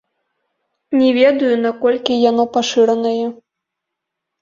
[1.01, 3.25] Не ведаю, наколькі яно пашыранае.